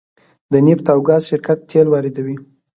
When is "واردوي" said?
1.89-2.37